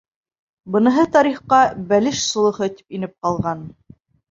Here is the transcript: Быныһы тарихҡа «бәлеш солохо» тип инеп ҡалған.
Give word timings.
Быныһы 0.75 1.05
тарихҡа 1.17 1.59
«бәлеш 1.93 2.25
солохо» 2.31 2.73
тип 2.81 2.99
инеп 3.01 3.17
ҡалған. 3.29 3.65